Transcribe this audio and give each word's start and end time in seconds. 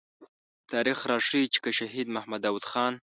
تاريخ 0.71 0.97
راښيي 1.11 1.47
چې 1.53 1.59
که 1.63 1.69
شهيد 1.79 2.07
محمد 2.15 2.41
داود 2.45 2.65
خان. 2.71 2.93